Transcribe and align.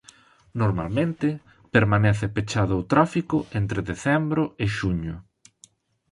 Normalmente 0.61 1.27
permanece 1.75 2.25
pechado 2.35 2.73
ao 2.75 2.87
tráfico 2.93 3.37
entre 3.59 3.79
decembro 3.91 4.43
e 4.63 4.65
xuño. 4.77 5.15